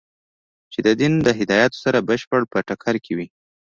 [0.71, 3.27] چې د دین له هدایاتو سره بشپړ په ټکر کې وي.